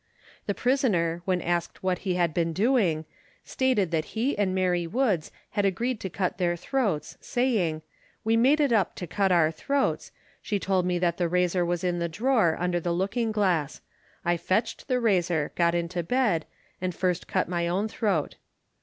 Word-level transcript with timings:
The 0.47 0.55
prisoner, 0.55 1.21
when 1.25 1.43
asked 1.43 1.83
what 1.83 1.99
he 1.99 2.15
had 2.15 2.33
been 2.33 2.53
doing, 2.53 3.05
stated 3.43 3.91
that 3.91 4.17
he 4.17 4.35
and 4.35 4.55
Mary 4.55 4.87
Woods 4.87 5.31
had 5.51 5.63
agreed 5.63 5.99
to 5.99 6.09
cut 6.09 6.39
their 6.39 6.55
throats, 6.55 7.19
saying, 7.21 7.83
"We 8.23 8.35
made 8.35 8.59
it 8.59 8.71
up 8.73 8.95
to 8.95 9.05
cut 9.05 9.31
our 9.31 9.51
throats, 9.51 10.11
She 10.41 10.57
told 10.57 10.87
me 10.87 10.97
that 10.97 11.17
the 11.17 11.29
razor 11.29 11.63
was 11.63 11.83
in 11.83 11.99
the 11.99 12.09
drawer, 12.09 12.57
under 12.59 12.79
the 12.79 12.91
looking 12.91 13.31
glass. 13.31 13.81
I 14.25 14.37
fetched 14.37 14.87
the 14.87 14.99
razor, 14.99 15.51
got 15.53 15.75
into 15.75 16.01
bed, 16.01 16.47
and 16.81 16.95
first 16.95 17.27
cut 17.27 17.47
my 17.47 17.67
own 17.67 17.87
throat." 17.87 18.37